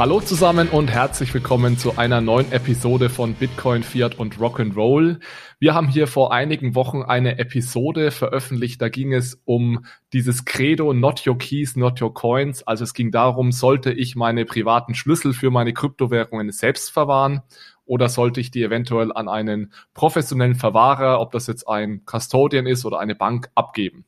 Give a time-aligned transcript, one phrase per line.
[0.00, 5.20] Hallo zusammen und herzlich willkommen zu einer neuen Episode von Bitcoin, Fiat und Rock'n'Roll.
[5.58, 10.94] Wir haben hier vor einigen Wochen eine Episode veröffentlicht, da ging es um dieses Credo
[10.94, 12.62] Not Your Keys, Not Your Coins.
[12.62, 17.42] Also es ging darum, sollte ich meine privaten Schlüssel für meine Kryptowährungen selbst verwahren
[17.84, 22.86] oder sollte ich die eventuell an einen professionellen Verwahrer, ob das jetzt ein Custodian ist
[22.86, 24.06] oder eine Bank, abgeben.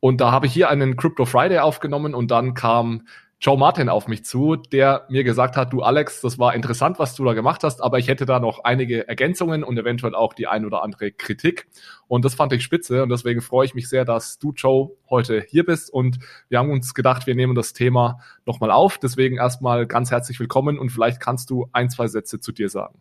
[0.00, 3.02] Und da habe ich hier einen Crypto Friday aufgenommen und dann kam
[3.42, 7.14] Joe Martin auf mich zu, der mir gesagt hat, du Alex, das war interessant, was
[7.14, 10.46] du da gemacht hast, aber ich hätte da noch einige Ergänzungen und eventuell auch die
[10.46, 11.66] ein oder andere Kritik.
[12.06, 15.42] Und das fand ich spitze und deswegen freue ich mich sehr, dass du, Joe, heute
[15.48, 16.18] hier bist und
[16.50, 18.98] wir haben uns gedacht, wir nehmen das Thema nochmal auf.
[18.98, 23.00] Deswegen erstmal ganz herzlich willkommen und vielleicht kannst du ein, zwei Sätze zu dir sagen.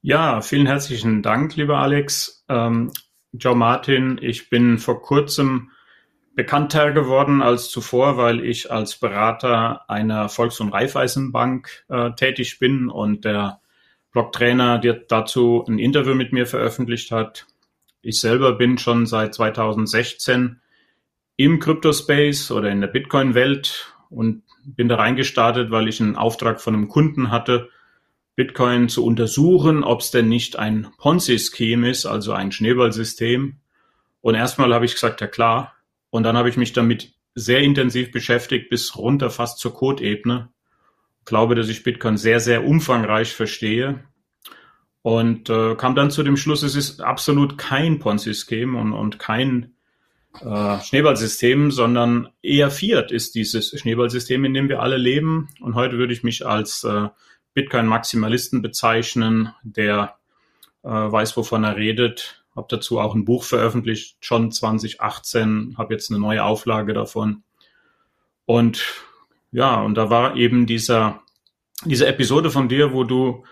[0.00, 2.46] Ja, vielen herzlichen Dank, lieber Alex.
[2.48, 2.90] Ähm,
[3.32, 5.70] Joe Martin, ich bin vor kurzem
[6.34, 12.88] bekannter geworden als zuvor, weil ich als Berater einer Volks- und Raiffeisenbank äh, tätig bin
[12.88, 13.60] und der
[14.12, 17.46] Blogtrainer der dazu ein Interview mit mir veröffentlicht hat.
[18.02, 20.60] Ich selber bin schon seit 2016
[21.36, 26.74] im Crypto-Space oder in der Bitcoin-Welt und bin da reingestartet, weil ich einen Auftrag von
[26.74, 27.68] einem Kunden hatte,
[28.36, 33.56] Bitcoin zu untersuchen, ob es denn nicht ein Ponzi-Scheme ist, also ein Schneeballsystem.
[34.22, 35.74] Und erstmal habe ich gesagt, ja klar,
[36.10, 40.50] und dann habe ich mich damit sehr intensiv beschäftigt, bis runter fast zur Code-Ebene.
[41.24, 44.04] Glaube, dass ich Bitcoin sehr, sehr umfangreich verstehe.
[45.02, 49.74] Und äh, kam dann zu dem Schluss, es ist absolut kein Ponzi-Scheme und, und kein
[50.40, 55.48] äh, Schneeballsystem, sondern eher Fiat ist dieses Schneeballsystem, in dem wir alle leben.
[55.60, 57.08] Und heute würde ich mich als äh,
[57.54, 60.16] Bitcoin-Maximalisten bezeichnen, der
[60.82, 66.10] äh, weiß, wovon er redet, habe dazu auch ein Buch veröffentlicht, schon 2018, habe jetzt
[66.10, 67.42] eine neue Auflage davon.
[68.44, 68.84] Und
[69.50, 71.22] ja, und da war eben dieser,
[71.84, 73.44] diese Episode von dir, wo du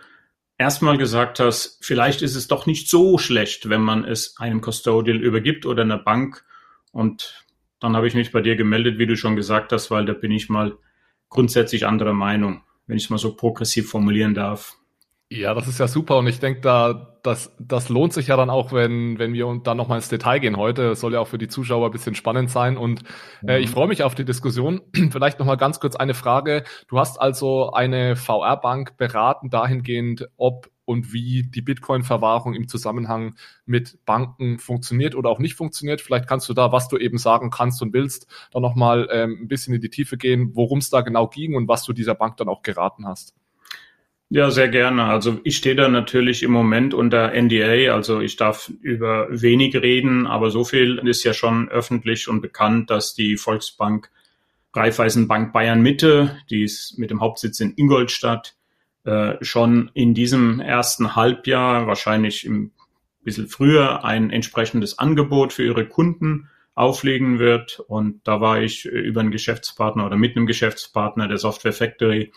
[0.58, 5.20] erstmal gesagt hast, vielleicht ist es doch nicht so schlecht, wenn man es einem Custodian
[5.20, 6.44] übergibt oder einer Bank.
[6.92, 7.46] Und
[7.80, 10.32] dann habe ich mich bei dir gemeldet, wie du schon gesagt hast, weil da bin
[10.32, 10.76] ich mal
[11.30, 14.77] grundsätzlich anderer Meinung, wenn ich es mal so progressiv formulieren darf.
[15.30, 18.48] Ja, das ist ja super und ich denke, da das, das lohnt sich ja dann
[18.48, 20.88] auch, wenn, wenn wir dann nochmal ins Detail gehen heute.
[20.88, 23.02] Das soll ja auch für die Zuschauer ein bisschen spannend sein und
[23.46, 23.72] äh, ich mhm.
[23.72, 24.80] freue mich auf die Diskussion.
[25.10, 26.64] Vielleicht nochmal ganz kurz eine Frage.
[26.88, 33.34] Du hast also eine VR-Bank beraten dahingehend, ob und wie die Bitcoin-Verwahrung im Zusammenhang
[33.66, 36.00] mit Banken funktioniert oder auch nicht funktioniert.
[36.00, 39.48] Vielleicht kannst du da, was du eben sagen kannst und willst, dann nochmal ähm, ein
[39.48, 42.38] bisschen in die Tiefe gehen, worum es da genau ging und was du dieser Bank
[42.38, 43.34] dann auch geraten hast.
[44.30, 45.04] Ja, sehr gerne.
[45.04, 50.26] Also ich stehe da natürlich im Moment unter NDA, also ich darf über wenig reden,
[50.26, 54.10] aber so viel ist ja schon öffentlich und bekannt, dass die Volksbank
[54.74, 58.54] Raiffeisenbank Bayern Mitte, die ist mit dem Hauptsitz in Ingolstadt,
[59.04, 62.72] äh, schon in diesem ersten Halbjahr, wahrscheinlich ein
[63.24, 67.80] bisschen früher, ein entsprechendes Angebot für ihre Kunden auflegen wird.
[67.88, 72.32] Und da war ich über einen Geschäftspartner oder mit einem Geschäftspartner der Software Factory äh,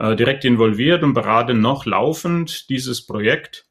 [0.00, 3.66] direkt involviert und berate noch laufend dieses Projekt.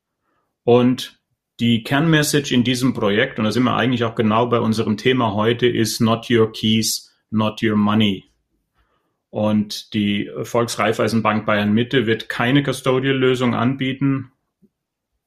[0.63, 1.19] Und
[1.59, 5.33] die Kernmessage in diesem Projekt, und da sind wir eigentlich auch genau bei unserem Thema
[5.33, 8.25] heute, ist not your keys, not your money.
[9.31, 14.31] Und die Volksreifeisenbank Bayern Mitte wird keine Custodial-Lösung anbieten,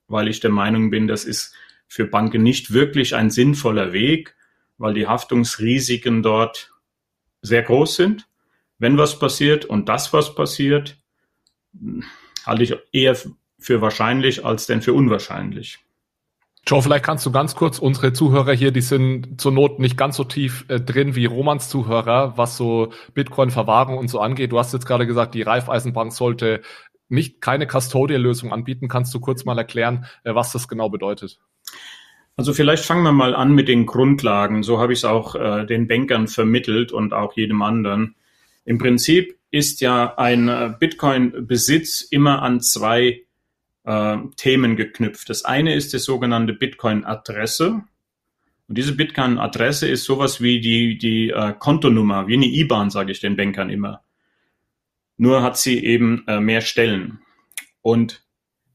[0.08, 1.54] weil ich der Meinung bin, das ist
[1.86, 4.34] für Banken nicht wirklich ein sinnvoller Weg,
[4.78, 6.72] weil die Haftungsrisiken dort
[7.42, 8.28] sehr groß sind
[8.82, 10.98] wenn was passiert und das, was passiert,
[12.44, 13.16] halte ich eher
[13.60, 15.78] für wahrscheinlich als denn für unwahrscheinlich.
[16.66, 20.16] Joe, vielleicht kannst du ganz kurz unsere Zuhörer hier, die sind zur Not nicht ganz
[20.16, 24.50] so tief äh, drin wie Romans Zuhörer, was so Bitcoin-Verwahrung und so angeht.
[24.50, 26.60] Du hast jetzt gerade gesagt, die Raiffeisenbank sollte
[27.08, 28.88] nicht keine Custodial-Lösung anbieten.
[28.88, 31.38] Kannst du kurz mal erklären, äh, was das genau bedeutet?
[32.36, 34.64] Also vielleicht fangen wir mal an mit den Grundlagen.
[34.64, 38.16] So habe ich es auch äh, den Bankern vermittelt und auch jedem anderen.
[38.64, 43.22] Im Prinzip ist ja ein äh, Bitcoin-Besitz immer an zwei
[43.84, 45.28] äh, Themen geknüpft.
[45.28, 47.82] Das eine ist die sogenannte Bitcoin-Adresse.
[48.68, 53.20] Und diese Bitcoin-Adresse ist sowas wie die, die äh, Kontonummer, wie eine IBAN, sage ich
[53.20, 54.02] den Bankern immer.
[55.16, 57.20] Nur hat sie eben äh, mehr Stellen.
[57.82, 58.24] Und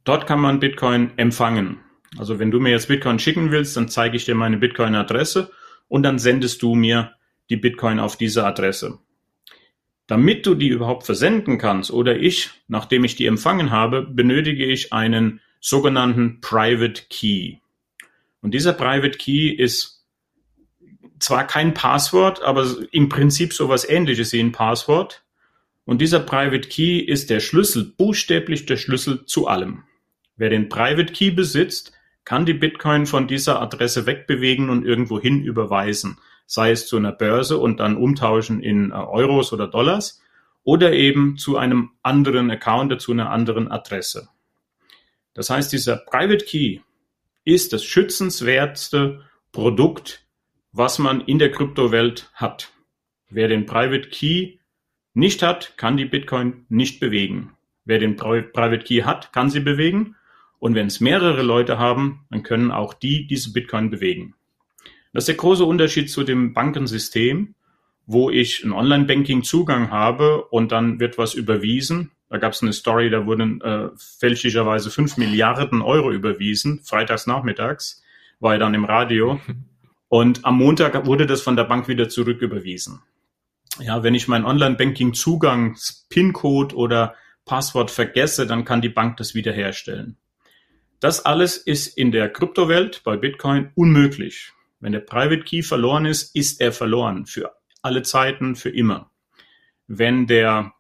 [0.04, 1.80] dort kann man Bitcoin empfangen.
[2.18, 5.52] Also wenn du mir jetzt Bitcoin schicken willst, dann zeige ich dir meine Bitcoin-Adresse
[5.88, 7.14] und dann sendest du mir
[7.50, 9.00] die Bitcoin auf diese Adresse.
[10.08, 14.94] Damit du die überhaupt versenden kannst oder ich, nachdem ich die empfangen habe, benötige ich
[14.94, 17.58] einen sogenannten Private Key.
[18.42, 20.06] Und dieser Private Key ist
[21.20, 25.24] zwar kein Passwort, aber im Prinzip sowas ähnliches wie ein Passwort.
[25.84, 29.84] Und dieser Private Key ist der Schlüssel, buchstäblich der Schlüssel zu allem.
[30.38, 31.94] Wer den Private Key besitzt,
[32.24, 37.60] kann die Bitcoin von dieser Adresse wegbewegen und irgendwohin überweisen, sei es zu einer Börse
[37.60, 40.24] und dann umtauschen in äh, Euros oder Dollars
[40.64, 44.30] oder eben zu einem anderen Account, zu einer anderen Adresse.
[45.36, 46.80] Das heißt, dieser Private Key
[47.44, 50.26] ist das schützenswerteste Produkt,
[50.72, 52.72] was man in der Kryptowelt hat.
[53.30, 54.58] Wer den Private Key
[55.14, 57.56] nicht hat, kann die Bitcoin nicht bewegen.
[57.86, 60.16] Wer den Private Key hat, kann sie bewegen.
[60.60, 64.36] Und wenn es mehrere Leute haben, dann können auch die diese Bitcoin bewegen.
[65.14, 67.56] Das ist der große Unterschied zu dem Bankensystem,
[68.06, 72.12] wo ich einen Online-Banking-Zugang habe und dann wird was überwiesen.
[72.30, 78.04] Da gab es eine Story, da wurden äh, fälschlicherweise fünf Milliarden Euro überwiesen, freitags nachmittags,
[78.40, 79.40] war ja dann im Radio.
[80.10, 83.02] Und am Montag wurde das von der Bank wieder zurück überwiesen.
[83.80, 85.78] Ja, wenn ich meinen Online-Banking-Zugang,
[86.10, 90.18] PIN-Code oder Passwort vergesse, dann kann die Bank das wiederherstellen.
[91.00, 94.54] Das alles ist in der Kryptowelt bei Bitcoin unmöglich.
[94.80, 97.52] Wenn der Private Key verloren ist, ist er verloren für
[97.82, 99.12] alle Zeiten, für immer.
[99.88, 100.74] Wenn der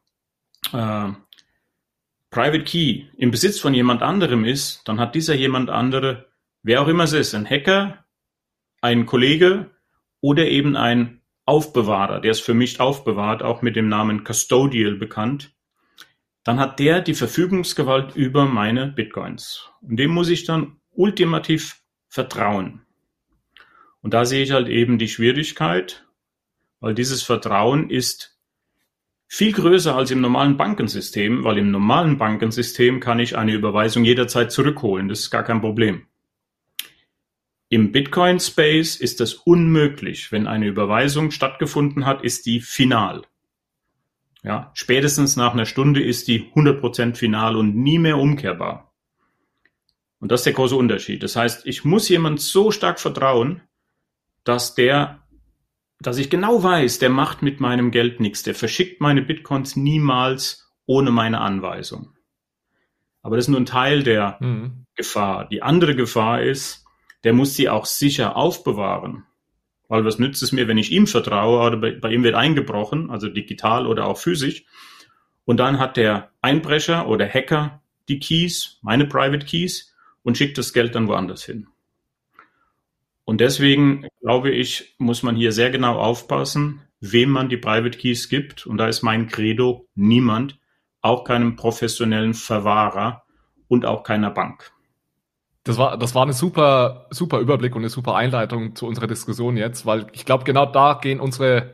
[0.73, 1.09] äh,
[2.29, 6.27] Private Key im Besitz von jemand anderem ist, dann hat dieser jemand andere,
[6.61, 8.05] wer auch immer es ist, ein Hacker,
[8.81, 9.71] ein Kollege
[10.21, 15.55] oder eben ein Aufbewahrer, der es für mich aufbewahrt, auch mit dem Namen Custodial bekannt,
[16.43, 19.69] dann hat der die Verfügungsgewalt über meine Bitcoins.
[19.81, 22.86] Und dem muss ich dann ultimativ vertrauen.
[24.07, 26.07] Und da sehe ich halt eben die Schwierigkeit,
[26.79, 28.39] weil dieses Vertrauen ist
[29.27, 34.49] viel größer als im normalen Bankensystem, weil im normalen Bankensystem kann ich eine Überweisung jederzeit
[34.53, 35.09] zurückholen.
[35.09, 36.07] Das ist gar kein Problem.
[37.67, 40.31] Im Bitcoin-Space ist das unmöglich.
[40.31, 43.23] Wenn eine Überweisung stattgefunden hat, ist die final.
[44.41, 48.93] Ja, spätestens nach einer Stunde ist die 100% final und nie mehr umkehrbar.
[50.21, 51.23] Und das ist der große Unterschied.
[51.23, 53.63] Das heißt, ich muss jemand so stark vertrauen,
[54.47, 55.23] dass der,
[55.99, 58.43] dass ich genau weiß, der macht mit meinem Geld nichts.
[58.43, 62.13] Der verschickt meine Bitcoins niemals ohne meine Anweisung.
[63.21, 64.85] Aber das ist nur ein Teil der mhm.
[64.95, 65.49] Gefahr.
[65.49, 66.85] Die andere Gefahr ist,
[67.23, 69.25] der muss sie auch sicher aufbewahren.
[69.89, 73.09] Weil was nützt es mir, wenn ich ihm vertraue oder bei, bei ihm wird eingebrochen,
[73.09, 74.65] also digital oder auch physisch.
[75.45, 79.93] Und dann hat der Einbrecher oder Hacker die Keys, meine Private Keys,
[80.23, 81.67] und schickt das Geld dann woanders hin.
[83.27, 88.29] Und deswegen glaube ich, muss man hier sehr genau aufpassen, wem man die Private Keys
[88.29, 88.65] gibt.
[88.65, 90.57] Und da ist mein Credo niemand,
[91.01, 93.23] auch keinem professionellen Verwahrer
[93.67, 94.71] und auch keiner Bank.
[95.65, 99.57] Das war, das war eine super, super Überblick und eine super Einleitung zu unserer Diskussion
[99.57, 101.73] jetzt, weil ich glaube, genau da gehen unsere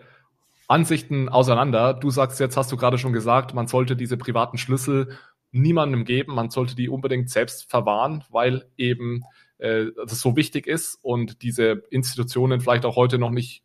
[0.67, 1.93] Ansichten auseinander.
[1.93, 5.19] Du sagst jetzt, hast du gerade schon gesagt, man sollte diese privaten Schlüssel
[5.51, 9.23] niemandem geben, man sollte die unbedingt selbst verwahren, weil eben
[9.63, 13.63] äh, das so wichtig ist und diese Institutionen vielleicht auch heute noch nicht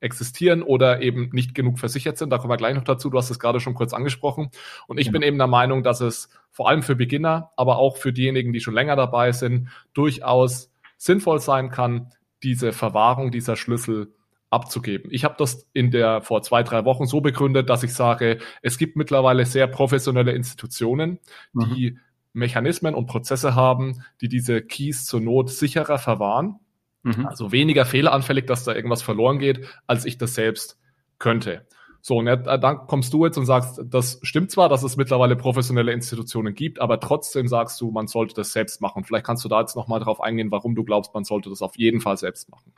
[0.00, 2.30] existieren oder eben nicht genug versichert sind.
[2.30, 3.08] Da kommen wir gleich noch dazu.
[3.08, 4.50] Du hast es gerade schon kurz angesprochen.
[4.86, 5.12] Und ich ja.
[5.12, 8.60] bin eben der Meinung, dass es vor allem für Beginner, aber auch für diejenigen, die
[8.60, 12.12] schon länger dabei sind, durchaus sinnvoll sein kann,
[12.42, 14.12] diese Verwahrung dieser Schlüssel
[14.50, 15.10] abzugeben.
[15.12, 18.76] Ich habe das in der vor zwei, drei Wochen so begründet, dass ich sage, es
[18.76, 21.18] gibt mittlerweile sehr professionelle Institutionen,
[21.54, 22.00] die mhm.
[22.38, 26.60] Mechanismen und Prozesse haben, die diese Keys zur Not sicherer verwahren
[27.02, 27.26] Mhm.
[27.26, 30.78] Also weniger fehleranfällig, dass da irgendwas verloren geht, als ich das selbst
[31.18, 31.66] könnte.
[32.00, 35.92] So, und dann kommst du jetzt und sagst, das stimmt zwar, dass es mittlerweile professionelle
[35.92, 39.04] Institutionen gibt, aber trotzdem sagst du, man sollte das selbst machen.
[39.04, 41.76] Vielleicht kannst du da jetzt nochmal drauf eingehen, warum du glaubst, man sollte das auf
[41.76, 42.72] jeden Fall selbst machen.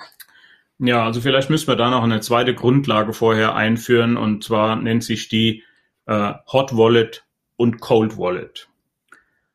[0.78, 5.04] Ja, also vielleicht müssen wir da noch eine zweite Grundlage vorher einführen und zwar nennt
[5.04, 5.64] sich die
[6.06, 7.26] äh, Hot Wallet
[7.56, 8.69] und Cold Wallet.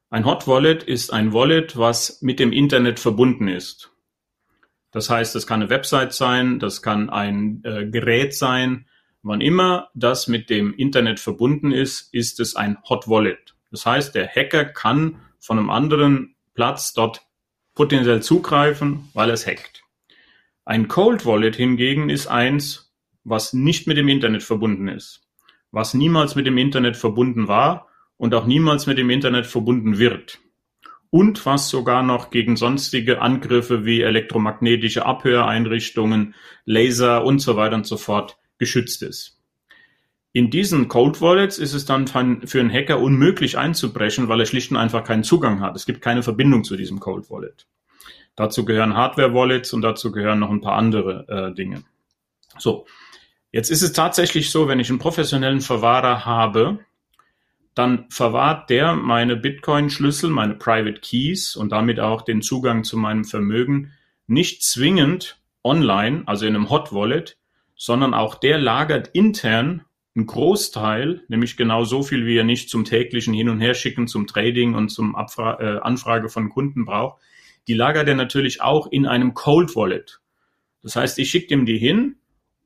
[0.09, 3.91] Ein Hot Wallet ist ein Wallet, was mit dem Internet verbunden ist.
[4.91, 8.87] Das heißt, das kann eine Website sein, das kann ein äh, Gerät sein.
[9.23, 13.55] Wann immer das mit dem Internet verbunden ist, ist es ein Hot Wallet.
[13.71, 17.23] Das heißt, der Hacker kann von einem anderen Platz dort
[17.73, 19.83] potenziell zugreifen, weil er es hackt.
[20.63, 25.27] Ein Cold Wallet hingegen ist eins, was nicht mit dem Internet verbunden ist,
[25.71, 30.39] was niemals mit dem Internet verbunden war und auch niemals mit dem Internet verbunden wird
[31.09, 37.85] und was sogar noch gegen sonstige Angriffe wie elektromagnetische Abhöreinrichtungen, Laser und so weiter und
[37.85, 39.39] so fort geschützt ist.
[40.33, 44.71] In diesen Cold Wallets ist es dann für einen Hacker unmöglich einzubrechen, weil er schlicht
[44.71, 45.77] und einfach keinen Zugang hat.
[45.77, 47.65] Es gibt keine Verbindung zu diesem Cold Wallet.
[48.35, 51.83] Dazu gehören Hardware Wallets und dazu gehören noch ein paar andere äh, Dinge.
[52.57, 52.85] So.
[53.53, 56.79] Jetzt ist es tatsächlich so, wenn ich einen professionellen Verwahrer habe,
[57.75, 63.25] dann verwahrt der meine Bitcoin-Schlüssel, meine Private Keys und damit auch den Zugang zu meinem
[63.25, 63.91] Vermögen
[64.27, 67.37] nicht zwingend online, also in einem Hot Wallet,
[67.75, 69.83] sondern auch der lagert intern
[70.15, 74.27] einen Großteil, nämlich genau so viel, wie er nicht zum täglichen Hin- und Herschicken, zum
[74.27, 77.21] Trading und zum Abfra äh, Anfrage von Kunden braucht,
[77.67, 80.21] die lagert er natürlich auch in einem Cold Wallet.
[80.81, 82.15] Das heißt, ich schicke ihm die hin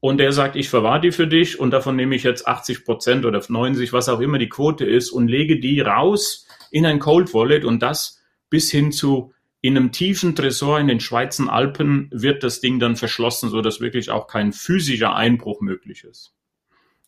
[0.01, 3.25] und er sagt, ich verwahre die für dich und davon nehme ich jetzt 80 Prozent
[3.25, 7.33] oder 90, was auch immer die Quote ist und lege die raus in ein Cold
[7.33, 12.43] Wallet und das bis hin zu in einem tiefen Tresor in den Schweizer Alpen wird
[12.43, 16.33] das Ding dann verschlossen, so dass wirklich auch kein physischer Einbruch möglich ist.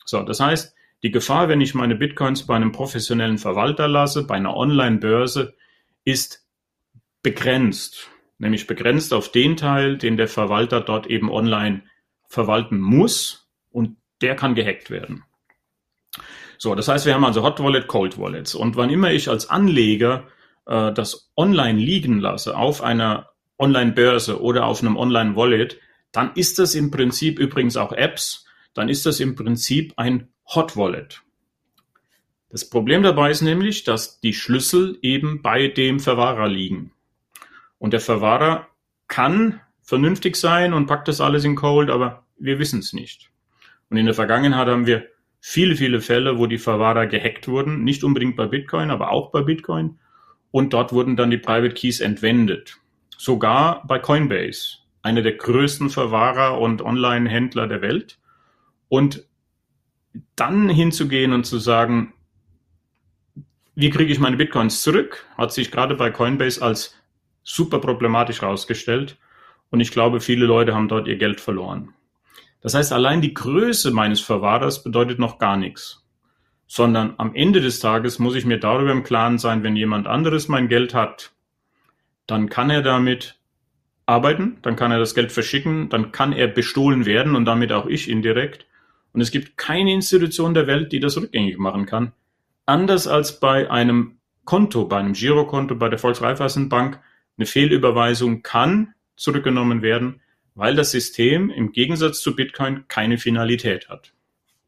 [0.04, 4.36] So, das heißt, die Gefahr, wenn ich meine Bitcoins bei einem professionellen Verwalter lasse, bei
[4.36, 5.56] einer Online-Börse,
[6.04, 6.46] ist
[7.24, 8.10] begrenzt.
[8.38, 11.84] Nämlich begrenzt auf den Teil, den der Verwalter dort eben online
[12.32, 15.24] verwalten muss und der kann gehackt werden.
[16.58, 18.56] So, das heißt, wir haben also Hot Wallet, Cold Wallets.
[18.56, 20.28] Und wann immer ich als Anleger
[20.66, 25.80] äh, das online liegen lasse auf einer Online-Börse oder auf einem Online-Wallet,
[26.12, 30.78] dann ist das im Prinzip übrigens auch Apps, dann ist das im Prinzip ein Hot
[30.78, 31.22] Wallet.
[32.50, 36.92] Das Problem dabei ist nämlich, dass die Schlüssel eben bei dem Verwahrer liegen.
[37.78, 38.68] Und der Verwahrer
[39.08, 39.62] kann
[39.92, 43.30] vernünftig sein und packt das alles in Cold, aber wir wissen es nicht.
[43.90, 45.06] Und in der Vergangenheit haben wir
[45.42, 49.42] viele, viele Fälle, wo die Verwahrer gehackt wurden, nicht unbedingt bei Bitcoin, aber auch bei
[49.42, 50.00] Bitcoin.
[50.50, 52.78] Und dort wurden dann die Private Keys entwendet.
[53.18, 58.18] Sogar bei Coinbase, einer der größten Verwahrer und Online-Händler der Welt.
[58.88, 59.28] Und
[60.38, 62.14] dann hinzugehen und zu sagen,
[63.76, 66.96] wie kriege ich meine Bitcoins zurück, hat sich gerade bei Coinbase als
[67.44, 69.18] super problematisch herausgestellt.
[69.72, 71.94] Und ich glaube, viele Leute haben dort ihr Geld verloren.
[72.62, 76.06] Das heißt, allein die Größe meines Verwahrers bedeutet noch gar nichts.
[76.68, 80.48] Sondern am Ende des Tages muss ich mir darüber im Klaren sein, wenn jemand anderes
[80.48, 81.32] mein Geld hat,
[82.28, 83.40] dann kann er damit
[84.06, 87.88] arbeiten, dann kann er das Geld verschicken, dann kann er bestohlen werden und damit auch
[87.88, 88.68] ich indirekt.
[89.14, 92.14] Und es gibt keine Institution der Welt, die das rückgängig machen kann.
[92.66, 97.00] Anders als bei einem Konto, bei einem Girokonto, bei der Volksreifeisenbank,
[97.38, 100.22] eine Fehlüberweisung kann zurückgenommen werden,
[100.56, 104.14] weil das System im Gegensatz zu Bitcoin keine Finalität hat.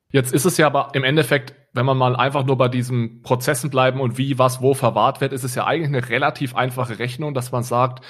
[0.10, 3.72] Jetzt ist es ja aber im Endeffekt, wenn man mal einfach nur bei diesen Prozessen
[3.72, 7.34] bleiben und wie, was, wo verwahrt wird, ist es ja eigentlich eine relativ einfache Rechnung,
[7.34, 8.06] dass man sagt,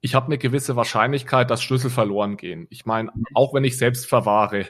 [0.00, 2.66] ich habe eine gewisse Wahrscheinlichkeit, dass Schlüssel verloren gehen.
[2.70, 4.66] Ich meine, auch wenn ich selbst verwahre,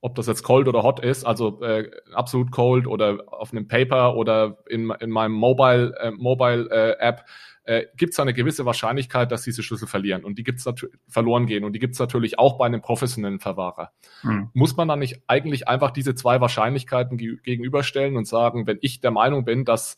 [0.00, 4.16] ob das jetzt cold oder hot ist, also äh, absolut cold oder auf einem Paper
[4.16, 7.24] oder in, in meinem Mobile, äh, Mobile äh, App,
[7.64, 10.66] äh, gibt es eine gewisse Wahrscheinlichkeit, dass diese Schlüssel verlieren und die gibt's
[11.08, 13.90] verloren gehen und die gibt es natürlich auch bei einem professionellen Verwahrer.
[14.22, 14.48] Hm.
[14.54, 19.00] Muss man dann nicht eigentlich einfach diese zwei Wahrscheinlichkeiten ge gegenüberstellen und sagen, wenn ich
[19.00, 19.96] der Meinung bin, dass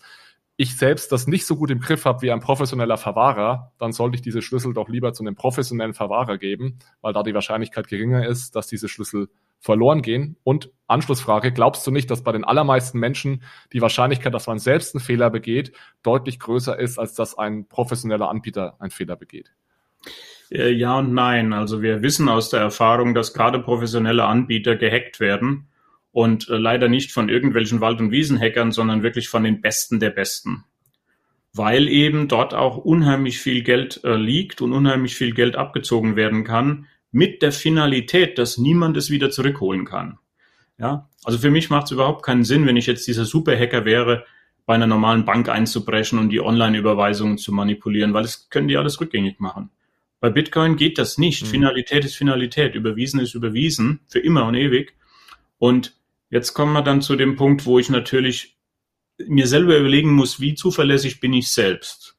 [0.56, 4.16] ich selbst das nicht so gut im Griff habe wie ein professioneller Verwahrer, dann sollte
[4.16, 8.26] ich diese Schlüssel doch lieber zu einem professionellen Verwahrer geben, weil da die Wahrscheinlichkeit geringer
[8.26, 9.28] ist, dass diese Schlüssel
[9.60, 10.36] verloren gehen?
[10.42, 14.94] Und Anschlussfrage, glaubst du nicht, dass bei den allermeisten Menschen die Wahrscheinlichkeit, dass man selbst
[14.94, 19.52] einen Fehler begeht, deutlich größer ist, als dass ein professioneller Anbieter einen Fehler begeht?
[20.50, 21.52] Äh, ja und nein.
[21.52, 25.68] Also wir wissen aus der Erfahrung, dass gerade professionelle Anbieter gehackt werden
[26.10, 30.10] und äh, leider nicht von irgendwelchen Wald- und Wiesenhackern, sondern wirklich von den Besten der
[30.10, 30.64] Besten.
[31.52, 36.44] Weil eben dort auch unheimlich viel Geld äh, liegt und unheimlich viel Geld abgezogen werden
[36.44, 40.18] kann, mit der Finalität, dass niemand es wieder zurückholen kann.
[40.78, 44.24] Ja, also für mich macht es überhaupt keinen Sinn, wenn ich jetzt dieser Superhacker wäre,
[44.64, 49.00] bei einer normalen Bank einzubrechen und die Online-Überweisungen zu manipulieren, weil es können die alles
[49.00, 49.70] rückgängig machen.
[50.20, 51.42] Bei Bitcoin geht das nicht.
[51.44, 51.46] Mhm.
[51.48, 52.74] Finalität ist Finalität.
[52.74, 54.00] Überwiesen ist überwiesen.
[54.06, 54.94] Für immer und ewig.
[55.58, 55.96] Und
[56.28, 58.56] jetzt kommen wir dann zu dem Punkt, wo ich natürlich
[59.26, 62.09] mir selber überlegen muss, wie zuverlässig bin ich selbst.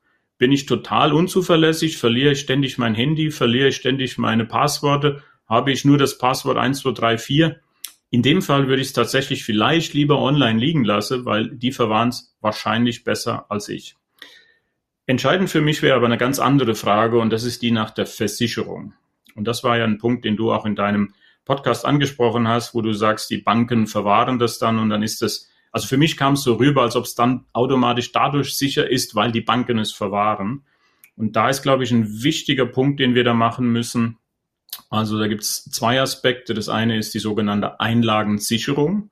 [0.42, 2.00] Bin ich total unzuverlässig?
[2.00, 3.30] Verliere ich ständig mein Handy?
[3.30, 5.22] Verliere ich ständig meine Passworte?
[5.48, 7.58] Habe ich nur das Passwort 1234?
[8.10, 12.10] In dem Fall würde ich es tatsächlich vielleicht lieber online liegen lassen, weil die verwahren
[12.10, 13.98] es wahrscheinlich besser als ich.
[15.06, 18.08] Entscheidend für mich wäre aber eine ganz andere Frage und das ist die nach der
[18.08, 18.96] Versicherung.
[19.36, 21.14] Und das war ja ein Punkt, den du auch in deinem
[21.46, 25.51] Podcast angesprochen hast, wo du sagst, die Banken verwahren das dann und dann ist das
[25.72, 29.16] also für mich kam es so rüber, als ob es dann automatisch dadurch sicher ist,
[29.16, 30.64] weil die Banken es verwahren.
[31.16, 34.18] Und da ist, glaube ich, ein wichtiger Punkt, den wir da machen müssen.
[34.90, 36.54] Also da gibt es zwei Aspekte.
[36.54, 39.12] Das eine ist die sogenannte Einlagensicherung,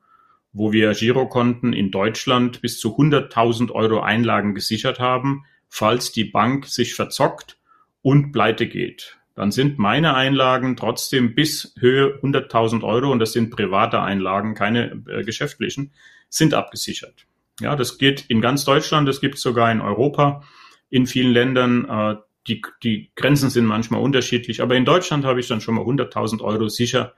[0.52, 6.66] wo wir Girokonten in Deutschland bis zu 100.000 Euro Einlagen gesichert haben, falls die Bank
[6.66, 7.58] sich verzockt
[8.02, 9.18] und pleite geht.
[9.36, 15.02] dann sind meine Einlagen trotzdem bis Höhe 100.000 Euro, und das sind private Einlagen, keine
[15.08, 15.94] äh, geschäftlichen,
[16.30, 17.26] sind abgesichert.
[17.60, 20.44] Ja, das geht in ganz Deutschland, das gibt es sogar in Europa,
[20.90, 21.86] in vielen Ländern.
[21.90, 22.16] Äh,
[22.48, 26.42] die, die Grenzen sind manchmal unterschiedlich, aber in Deutschland habe ich dann schon mal 100.000
[26.42, 27.14] Euro sicher.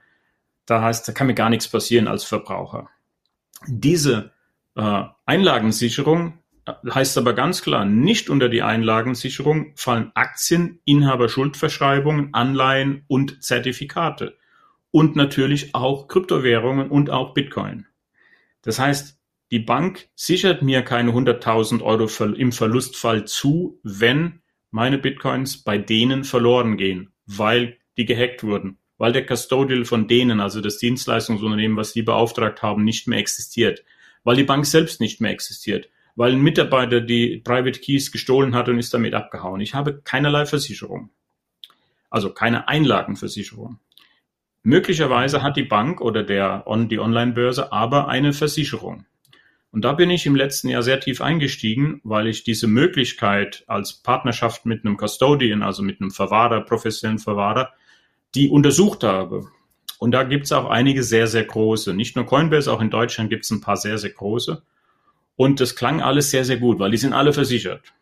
[0.66, 2.88] Da heißt, da kann mir gar nichts passieren als Verbraucher.
[3.66, 4.32] Diese
[4.74, 6.42] äh, Einlagensicherung
[6.88, 14.38] heißt aber ganz klar, nicht unter die Einlagensicherung fallen Aktien, Inhaberschuldverschreibungen, Anleihen und Zertifikate
[14.90, 17.86] und natürlich auch Kryptowährungen und auch Bitcoin.
[18.62, 19.18] Das heißt,
[19.50, 24.40] die Bank sichert mir keine 100.000 Euro im Verlustfall zu, wenn
[24.70, 30.40] meine Bitcoins bei denen verloren gehen, weil die gehackt wurden, weil der Custodial von denen,
[30.40, 33.84] also das Dienstleistungsunternehmen, was die beauftragt haben, nicht mehr existiert,
[34.24, 38.68] weil die Bank selbst nicht mehr existiert, weil ein Mitarbeiter die Private Keys gestohlen hat
[38.68, 39.60] und ist damit abgehauen.
[39.60, 41.10] Ich habe keinerlei Versicherung.
[42.08, 43.78] Also keine Einlagenversicherung.
[44.62, 49.06] Möglicherweise hat die Bank oder der, die Online-Börse aber eine Versicherung.
[49.72, 53.94] Und da bin ich im letzten Jahr sehr tief eingestiegen, weil ich diese Möglichkeit als
[53.94, 57.72] Partnerschaft mit einem Custodian, also mit einem Verwahrer, professionellen Verwahrer,
[58.34, 59.48] die untersucht habe.
[59.98, 61.94] Und da gibt es auch einige sehr, sehr große.
[61.94, 64.62] Nicht nur Coinbase, auch in Deutschland gibt es ein paar sehr, sehr große.
[65.36, 67.94] Und das klang alles sehr, sehr gut, weil die sind alle versichert.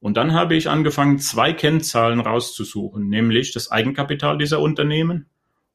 [0.00, 5.26] Und dann habe ich angefangen, zwei Kennzahlen rauszusuchen, nämlich das Eigenkapital dieser Unternehmen.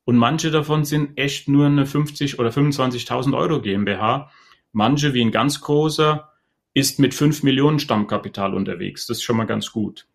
[0.06, 4.32] Und manche davon sind echt nur eine 50 oder 25.000 Euro GmbH.
[4.72, 6.30] Manche, wie ein ganz großer,
[6.74, 9.08] ist mit 5 Millionen Stammkapital unterwegs.
[9.08, 10.08] Das ist schon mal ganz gut.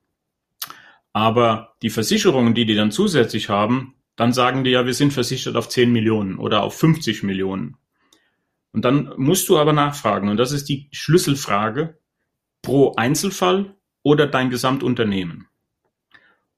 [1.13, 5.57] Aber die Versicherungen, die die dann zusätzlich haben, dann sagen die ja, wir sind versichert
[5.57, 7.77] auf 10 Millionen oder auf 50 Millionen.
[8.73, 11.99] Und dann musst du aber nachfragen, und das ist die Schlüsselfrage,
[12.63, 15.47] pro Einzelfall oder dein Gesamtunternehmen.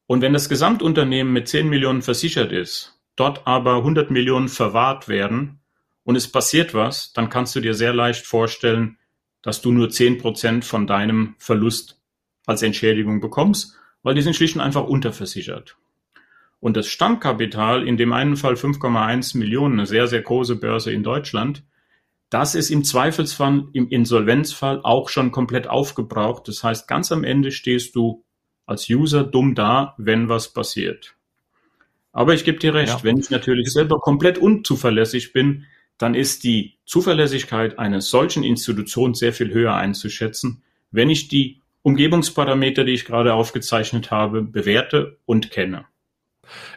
[0.07, 5.61] Und wenn das Gesamtunternehmen mit 10 Millionen versichert ist, dort aber 100 Millionen verwahrt werden
[6.05, 8.99] und es passiert was, dann kannst du dir sehr leicht vorstellen,
[9.43, 12.01] dass du nur 10 Prozent von deinem Verlust
[12.47, 15.77] als Entschädigung bekommst, weil die sind schlicht und einfach unterversichert.
[16.59, 21.03] Und das Stammkapital, in dem einen Fall 5,1 Millionen, eine sehr, sehr große Börse in
[21.03, 21.65] Deutschland,
[22.29, 26.47] das ist im Zweifelsfall, im Insolvenzfall auch schon komplett aufgebraucht.
[26.47, 28.25] Das heißt, ganz am Ende stehst du
[28.67, 31.17] als User dumm da, wenn was passiert.
[32.13, 33.05] Aber ich gebe dir recht, ja.
[33.05, 35.67] wenn ich natürlich selber komplett unzuverlässig bin,
[35.99, 42.85] dann ist die Zuverlässigkeit einer solchen Institution sehr viel höher einzuschätzen, wenn ich die Umgebungsparameter,
[42.85, 45.87] die ich gerade aufgezeichnet habe, bewerte und kenne.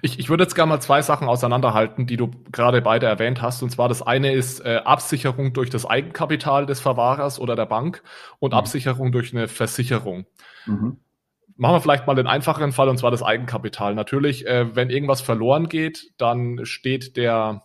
[0.01, 3.63] Ich, ich würde jetzt gerne mal zwei Sachen auseinanderhalten, die du gerade beide erwähnt hast.
[3.63, 8.03] Und zwar das eine ist äh, Absicherung durch das Eigenkapital des Verwahrers oder der Bank
[8.39, 8.57] und mhm.
[8.57, 10.25] Absicherung durch eine Versicherung.
[10.65, 10.97] Mhm.
[11.55, 13.95] Machen wir vielleicht mal den einfacheren Fall, und zwar das Eigenkapital.
[13.95, 17.63] Natürlich, äh, wenn irgendwas verloren geht, dann steht der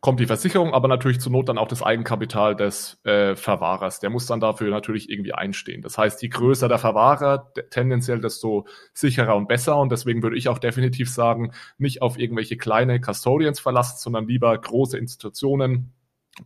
[0.00, 3.98] kommt die Versicherung, aber natürlich zur Not dann auch das Eigenkapital des äh, Verwahrers.
[4.00, 5.82] Der muss dann dafür natürlich irgendwie einstehen.
[5.82, 9.76] Das heißt, je größer der Verwahrer, tendenziell desto sicherer und besser.
[9.78, 14.56] Und deswegen würde ich auch definitiv sagen, nicht auf irgendwelche kleine Custodians verlassen, sondern lieber
[14.56, 15.92] große Institutionen,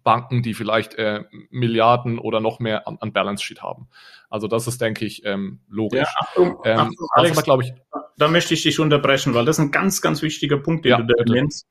[0.05, 3.89] Banken, die vielleicht äh, Milliarden oder noch mehr an, an Balance Sheet haben.
[4.29, 6.01] Also das ist, denke ich, ähm, logisch.
[6.01, 7.73] Ja, Achtung, ähm, Achtung, Alex, aber, ich,
[8.17, 10.99] da möchte ich dich unterbrechen, weil das ist ein ganz, ganz wichtiger Punkt, den ja,
[10.99, 11.67] du da nennst.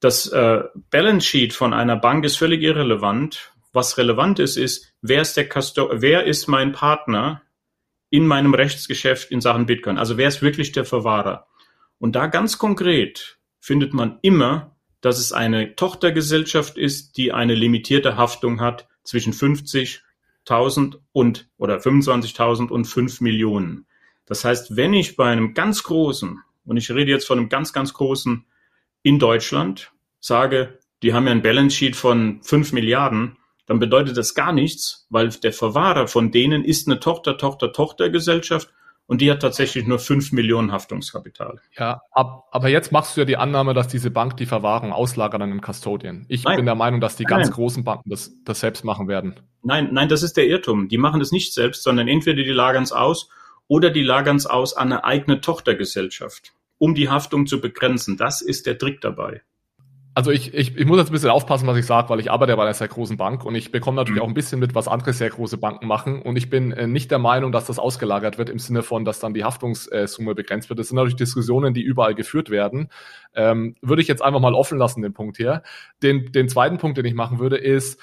[0.00, 3.52] Das äh, Balance Sheet von einer Bank ist völlig irrelevant.
[3.72, 7.42] Was relevant ist, ist, wer ist der Custo wer ist mein Partner
[8.08, 9.98] in meinem Rechtsgeschäft in Sachen Bitcoin?
[9.98, 11.46] Also wer ist wirklich der Verwahrer?
[11.98, 18.16] Und da ganz konkret findet man immer, dass es eine Tochtergesellschaft ist, die eine limitierte
[18.16, 23.86] Haftung hat zwischen 50.000 und oder 25.000 und 5 Millionen.
[24.26, 27.72] Das heißt, wenn ich bei einem ganz großen, und ich rede jetzt von einem ganz,
[27.72, 28.44] ganz großen
[29.02, 34.34] in Deutschland sage, die haben ja ein Balance Sheet von fünf Milliarden, dann bedeutet das
[34.34, 38.72] gar nichts, weil der Verwahrer von denen ist eine Tochter, Tochter, Tochtergesellschaft
[39.10, 41.60] und die hat tatsächlich nur fünf Millionen Haftungskapital.
[41.76, 45.42] Ja, ab, aber jetzt machst du ja die Annahme, dass diese Bank die Verwahrung auslagert
[45.42, 46.26] an den Custodian.
[46.28, 46.58] Ich nein.
[46.58, 49.34] bin der Meinung, dass die nein, ganz großen Banken das, das selbst machen werden.
[49.64, 50.86] Nein, nein, das ist der Irrtum.
[50.88, 53.28] Die machen das nicht selbst, sondern entweder die lagern es aus
[53.66, 58.16] oder die lagern es aus an eine eigene Tochtergesellschaft um die Haftung zu begrenzen.
[58.16, 59.42] Das ist der Trick dabei.
[60.12, 62.56] Also ich, ich, ich muss jetzt ein bisschen aufpassen, was ich sage, weil ich arbeite
[62.56, 64.24] bei einer sehr großen Bank und ich bekomme natürlich mhm.
[64.24, 66.20] auch ein bisschen mit, was andere sehr große Banken machen.
[66.20, 69.20] Und ich bin äh, nicht der Meinung, dass das ausgelagert wird im Sinne von, dass
[69.20, 70.80] dann die Haftungssumme begrenzt wird.
[70.80, 72.88] Das sind natürlich Diskussionen, die überall geführt werden.
[73.34, 75.62] Ähm, würde ich jetzt einfach mal offen lassen, den Punkt hier.
[76.02, 78.00] Den, den zweiten Punkt, den ich machen würde, ist,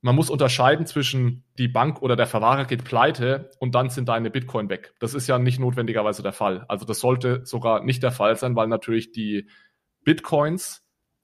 [0.00, 4.30] man muss unterscheiden zwischen die Bank oder der Verwahrer geht pleite und dann sind deine
[4.30, 4.94] Bitcoin weg.
[5.00, 6.64] Das ist ja nicht notwendigerweise der Fall.
[6.68, 9.48] Also das sollte sogar nicht der Fall sein, weil natürlich die
[10.04, 10.81] Bitcoins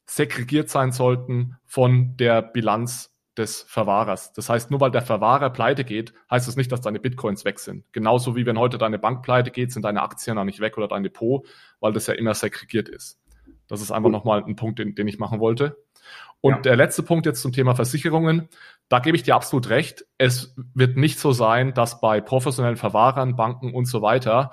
[0.09, 4.33] segregiert sein sollten von der Bilanz des Verwahrers.
[4.33, 7.61] Das heißt, nur weil der Verwahrer pleite geht, heißt das nicht, dass deine Bitcoins weg
[7.61, 7.85] sind.
[7.92, 10.88] Genauso wie wenn heute deine Bank pleite geht, sind deine Aktien noch nicht weg oder
[10.88, 11.47] dein Depot,
[11.79, 13.21] weil das ja immer segregiert ist.
[13.68, 15.77] Das ist einfach nochmal ein Punkt, den, den ich machen wollte.
[16.40, 16.61] Und ja.
[16.62, 18.49] der letzte Punkt jetzt zum Thema Versicherungen.
[18.88, 20.07] Da gebe ich dir absolut recht.
[20.16, 24.53] Es wird nicht so sein, dass bei professionellen Verwahrern, Banken und so weiter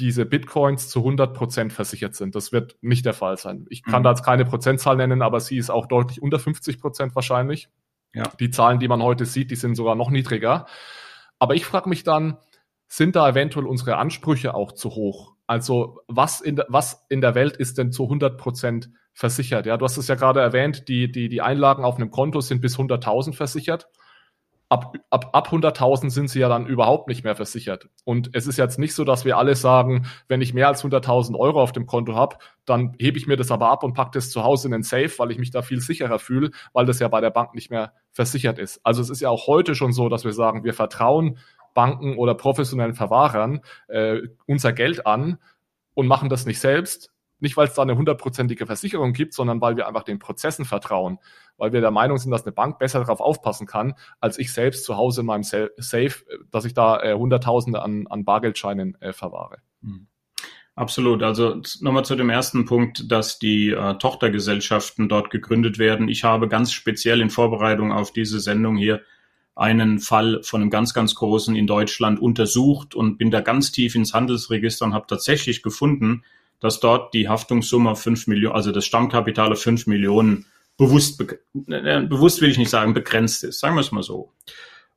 [0.00, 2.34] diese Bitcoins zu 100 Prozent versichert sind.
[2.34, 3.66] Das wird nicht der Fall sein.
[3.68, 4.04] Ich kann mhm.
[4.04, 7.68] da jetzt keine Prozentzahl nennen, aber sie ist auch deutlich unter 50 Prozent wahrscheinlich.
[8.14, 8.24] Ja.
[8.40, 10.66] Die Zahlen, die man heute sieht, die sind sogar noch niedriger.
[11.38, 12.38] Aber ich frage mich dann,
[12.88, 15.34] sind da eventuell unsere Ansprüche auch zu hoch?
[15.46, 19.66] Also was in, was in der Welt ist denn zu 100 Prozent versichert?
[19.66, 22.60] Ja, du hast es ja gerade erwähnt, die, die, die Einlagen auf einem Konto sind
[22.60, 23.88] bis 100.000 versichert.
[24.70, 27.88] Ab, ab, ab 100.000 sind sie ja dann überhaupt nicht mehr versichert.
[28.04, 31.36] Und es ist jetzt nicht so, dass wir alle sagen, wenn ich mehr als 100.000
[31.36, 34.30] Euro auf dem Konto habe, dann hebe ich mir das aber ab und packe das
[34.30, 37.08] zu Hause in den Safe, weil ich mich da viel sicherer fühle, weil das ja
[37.08, 38.80] bei der Bank nicht mehr versichert ist.
[38.84, 41.38] Also es ist ja auch heute schon so, dass wir sagen, wir vertrauen
[41.74, 45.38] Banken oder professionellen Verwahrern äh, unser Geld an
[45.94, 47.09] und machen das nicht selbst.
[47.40, 51.18] Nicht, weil es da eine hundertprozentige Versicherung gibt, sondern weil wir einfach den Prozessen vertrauen,
[51.56, 54.84] weil wir der Meinung sind, dass eine Bank besser darauf aufpassen kann, als ich selbst
[54.84, 56.14] zu Hause in meinem Safe,
[56.50, 59.58] dass ich da äh, Hunderttausende an, an Bargeldscheinen äh, verwahre.
[59.80, 60.06] Mhm.
[60.76, 61.22] Absolut.
[61.22, 66.08] Also nochmal zu dem ersten Punkt, dass die äh, Tochtergesellschaften dort gegründet werden.
[66.08, 69.02] Ich habe ganz speziell in Vorbereitung auf diese Sendung hier
[69.54, 73.94] einen Fall von einem ganz, ganz großen in Deutschland untersucht und bin da ganz tief
[73.94, 76.24] ins Handelsregister und habe tatsächlich gefunden,
[76.60, 80.46] dass dort die Haftungssumme fünf Millionen, also das Stammkapital auf fünf Millionen
[80.76, 83.60] bewusst, äh, bewusst will ich nicht sagen, begrenzt ist.
[83.60, 84.32] Sagen wir es mal so.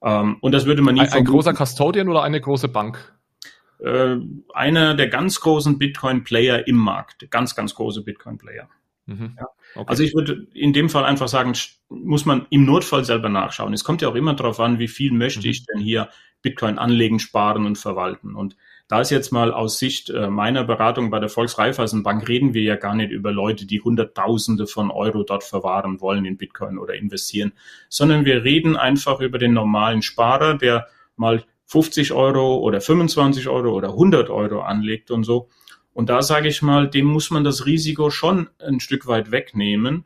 [0.02, 1.02] Ähm, und das würde man nie.
[1.02, 3.14] Ein, ein großer Custodian oder eine große Bank?
[3.80, 4.18] Äh,
[4.54, 7.30] einer der ganz großen Bitcoin-Player im Markt.
[7.32, 8.70] Ganz, ganz große Bitcoin-Player.
[9.06, 9.36] Mhm.
[9.38, 9.48] Ja.
[9.76, 9.86] Okay.
[9.90, 11.54] Also ich würde in dem Fall einfach sagen,
[11.90, 13.74] muss man im Notfall selber nachschauen.
[13.74, 15.52] Es kommt ja auch immer darauf an, wie viel möchte mhm.
[15.52, 16.10] ich denn hier
[16.42, 18.36] Bitcoin anlegen, sparen und verwalten.
[18.36, 18.56] Und
[18.94, 22.76] da ist jetzt mal aus Sicht äh, meiner Beratung bei der Volksreifeisenbank reden wir ja
[22.76, 27.54] gar nicht über Leute, die Hunderttausende von Euro dort verwahren wollen in Bitcoin oder investieren,
[27.90, 33.72] sondern wir reden einfach über den normalen Sparer, der mal 50 Euro oder 25 Euro
[33.72, 35.50] oder 100 Euro anlegt und so.
[35.94, 40.06] Und da sage ich mal, dem muss man das Risiko schon ein Stück weit wegnehmen.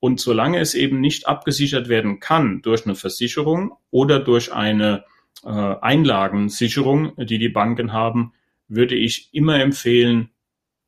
[0.00, 5.04] Und solange es eben nicht abgesichert werden kann durch eine Versicherung oder durch eine
[5.42, 8.32] Einlagensicherung, die die Banken haben,
[8.68, 10.30] würde ich immer empfehlen,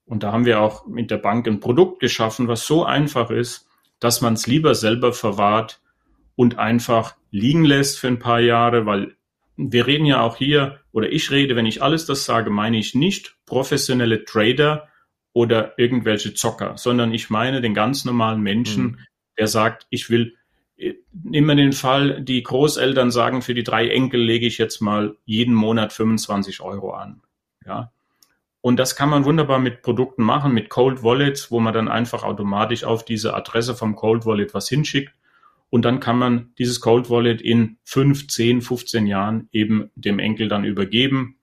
[0.07, 3.69] und da haben wir auch mit der Bank ein Produkt geschaffen, was so einfach ist,
[3.99, 5.81] dass man es lieber selber verwahrt
[6.37, 9.17] und einfach liegen lässt für ein paar Jahre, weil
[9.57, 12.95] wir reden ja auch hier, oder ich rede, wenn ich alles das sage, meine ich
[12.95, 14.89] nicht professionelle Trader
[15.33, 18.99] oder irgendwelche Zocker, sondern ich meine den ganz normalen Menschen, mhm.
[19.39, 20.36] der sagt, ich will,
[21.13, 25.17] nehmen wir den Fall, die Großeltern sagen, für die drei Enkel lege ich jetzt mal
[25.25, 27.23] jeden Monat 25 Euro an.
[27.65, 27.93] Ja.
[28.61, 32.25] Und das kann man wunderbar mit Produkten machen, mit Cold Wallets, wo man dann einfach
[32.25, 35.13] automatisch auf diese Adresse vom Cold Wallet was hinschickt
[35.71, 40.49] und dann kann man dieses Cold Wallet in fünf, zehn, 15 Jahren eben dem Enkel
[40.49, 41.37] dann übergeben.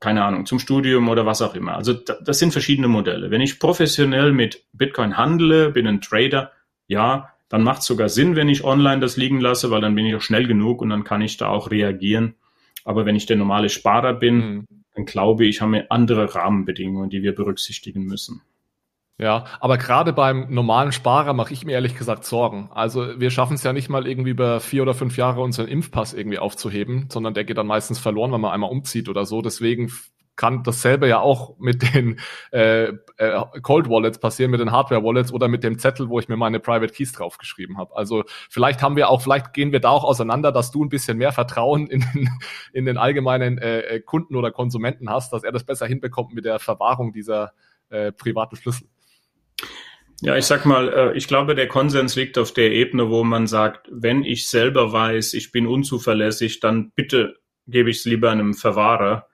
[0.00, 1.76] Keine Ahnung, zum Studium oder was auch immer.
[1.76, 3.30] Also das sind verschiedene Modelle.
[3.30, 6.52] Wenn ich professionell mit Bitcoin handle, bin ein Trader,
[6.86, 10.06] ja, dann macht es sogar Sinn, wenn ich online das liegen lasse, weil dann bin
[10.06, 12.34] ich auch schnell genug und dann kann ich da auch reagieren.
[12.82, 14.66] Aber wenn ich der normale Sparer bin, mhm.
[14.94, 18.40] dann glaube ich, haben wir andere Rahmenbedingungen, die wir berücksichtigen müssen.
[19.18, 22.70] Ja, aber gerade beim normalen Sparer mache ich mir ehrlich gesagt Sorgen.
[22.72, 26.14] Also wir schaffen es ja nicht mal irgendwie über vier oder fünf Jahre unseren Impfpass
[26.14, 29.42] irgendwie aufzuheben, sondern der geht dann meistens verloren, wenn man einmal umzieht oder so.
[29.42, 29.92] Deswegen
[30.36, 32.18] kann dasselbe ja auch mit den
[32.52, 36.28] äh, äh, Cold Wallets passieren, mit den Hardware Wallets oder mit dem Zettel, wo ich
[36.28, 37.94] mir meine Private Keys draufgeschrieben habe.
[37.96, 41.18] Also vielleicht haben wir auch, vielleicht gehen wir da auch auseinander, dass du ein bisschen
[41.18, 42.28] mehr Vertrauen in den,
[42.72, 46.58] in den allgemeinen äh, Kunden oder Konsumenten hast, dass er das besser hinbekommt mit der
[46.58, 47.52] Verwahrung dieser
[47.90, 48.88] äh, privaten Schlüssel.
[50.22, 53.48] Ja, ich sag mal, äh, ich glaube, der Konsens liegt auf der Ebene, wo man
[53.48, 58.54] sagt, wenn ich selber weiß, ich bin unzuverlässig, dann bitte gebe ich es lieber einem
[58.54, 59.26] Verwahrer.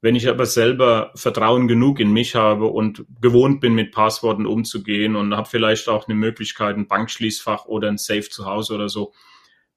[0.00, 5.16] Wenn ich aber selber Vertrauen genug in mich habe und gewohnt bin, mit Passworten umzugehen
[5.16, 9.12] und habe vielleicht auch eine Möglichkeit, ein Bankschließfach oder ein Safe zu Hause oder so,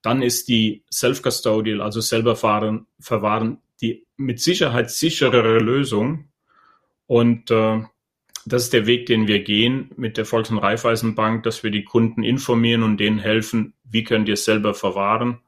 [0.02, 6.30] dann ist die Self-Custodial, also selber fahren, verwahren, die mit Sicherheit sicherere Lösung.
[7.08, 7.82] Und äh,
[8.46, 11.84] das ist der Weg, den wir gehen mit der Volks- und Raiffeisenbank, dass wir die
[11.84, 15.40] Kunden informieren und denen helfen, wie könnt ihr es selber verwahren.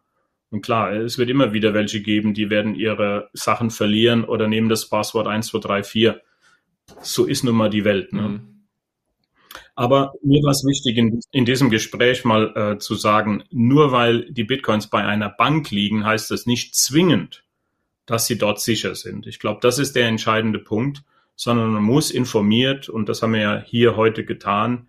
[0.51, 4.67] Und klar, es wird immer wieder welche geben, die werden ihre Sachen verlieren oder nehmen
[4.67, 6.21] das Passwort 1234.
[7.01, 8.11] So ist nun mal die Welt.
[8.11, 8.21] Ne?
[8.21, 8.51] Mhm.
[9.75, 14.29] Aber mir war es wichtig, in, in, diesem Gespräch mal äh, zu sagen, nur weil
[14.31, 17.45] die Bitcoins bei einer Bank liegen, heißt das nicht zwingend,
[18.05, 19.27] dass sie dort sicher sind.
[19.27, 21.03] Ich glaube, das ist der entscheidende Punkt,
[21.35, 24.87] sondern man muss informiert, und das haben wir ja hier heute getan,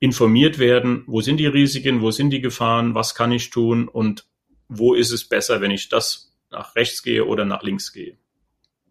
[0.00, 4.26] informiert werden, wo sind die Risiken, wo sind die Gefahren, was kann ich tun und
[4.68, 8.16] wo ist es besser, wenn ich das nach rechts gehe oder nach links gehe.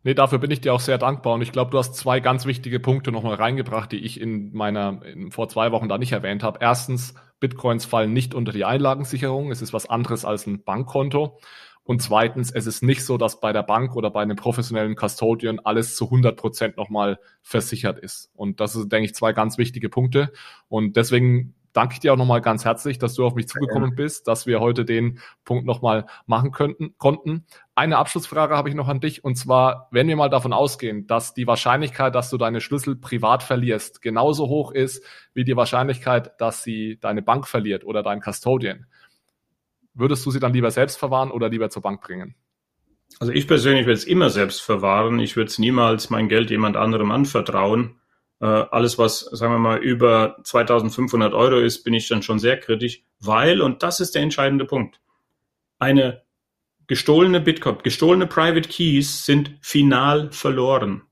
[0.05, 1.33] Nee, dafür bin ich dir auch sehr dankbar.
[1.35, 5.01] Und ich glaube, du hast zwei ganz wichtige Punkte nochmal reingebracht, die ich in meiner,
[5.05, 6.59] in, vor zwei Wochen da nicht erwähnt habe.
[6.61, 9.49] Erstens, Bitcoins fallen nicht unter die Einlagensicherung.
[9.49, 11.39] Es ist was anderes als ein Bankkonto.
[11.85, 15.59] Und zweitens, es ist nicht so, dass bei der Bank oder bei einem professionellen Custodian
[15.59, 18.29] alles zu 100 Prozent nochmal versichert ist.
[18.33, 20.31] Und das sind, denke ich, zwei ganz wichtige Punkte.
[20.67, 24.27] Und deswegen danke ich dir auch nochmal ganz herzlich, dass du auf mich zugekommen bist,
[24.27, 27.45] dass wir heute den Punkt nochmal machen könnten, konnten.
[27.75, 31.33] Eine Abschlussfrage habe ich noch an dich und zwar, wenn wir mal davon ausgehen, dass
[31.33, 36.63] die Wahrscheinlichkeit, dass du deine Schlüssel privat verlierst, genauso hoch ist wie die Wahrscheinlichkeit, dass
[36.63, 38.85] sie deine Bank verliert oder dein Custodian.
[39.93, 42.35] Würdest du sie dann lieber selbst verwahren oder lieber zur Bank bringen?
[43.19, 45.19] Also ich persönlich würde es immer selbst verwahren.
[45.19, 47.99] Ich würde es niemals mein Geld jemand anderem anvertrauen.
[48.41, 52.59] Äh, alles, was, sagen wir mal, über 2500 Euro ist, bin ich dann schon sehr
[52.59, 54.99] kritisch, weil, und das ist der entscheidende Punkt,
[55.79, 56.23] eine
[56.87, 61.03] gestohlene Bitcoin, gestohlene Private Keys sind final verloren.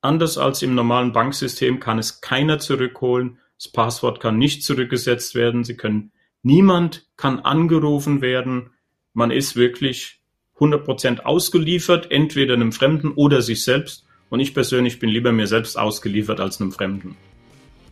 [0.00, 3.38] Anders als im normalen Banksystem kann es keiner zurückholen.
[3.56, 5.64] Das Passwort kann nicht zurückgesetzt werden.
[5.64, 6.12] Sie können,
[6.42, 8.70] niemand kann angerufen werden.
[9.12, 10.20] Man ist wirklich
[10.58, 14.06] 100% ausgeliefert, entweder einem Fremden oder sich selbst.
[14.30, 17.16] Und ich persönlich bin lieber mir selbst ausgeliefert als einem Fremden.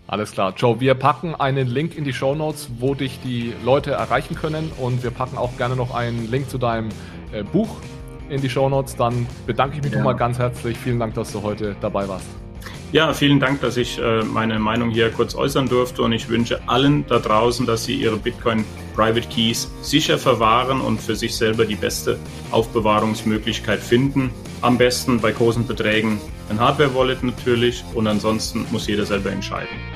[0.07, 0.55] Alles klar.
[0.57, 4.71] Joe, wir packen einen Link in die Show Notes, wo dich die Leute erreichen können.
[4.79, 6.91] Und wir packen auch gerne noch einen Link zu deinem
[7.33, 7.77] äh, Buch
[8.29, 8.95] in die Show Notes.
[8.95, 9.99] Dann bedanke ich mich ja.
[9.99, 10.77] nochmal ganz herzlich.
[10.77, 12.29] Vielen Dank, dass du heute dabei warst.
[12.93, 16.61] Ja, vielen Dank, dass ich äh, meine Meinung hier kurz äußern durfte und ich wünsche
[16.69, 21.67] allen da draußen, dass sie ihre Bitcoin Private Keys sicher verwahren und für sich selber
[21.67, 22.17] die beste
[22.53, 24.31] Aufbewahrungsmöglichkeit finden.
[24.63, 29.96] Am besten bei großen Beträgen ein Hardware-Wallet natürlich und ansonsten muss jeder selber entscheiden.